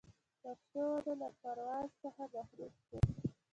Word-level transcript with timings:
پر 0.41 0.55
شنو 0.65 0.83
ونو 1.03 1.13
له 1.21 1.27
پرواز 1.41 1.89
څخه 2.01 2.21
محروم 2.33 2.71
سو 2.85 2.97